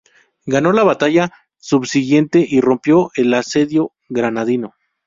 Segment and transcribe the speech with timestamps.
[0.47, 4.73] Ganó la batalla subsiguiente y rompió el asedio granadino.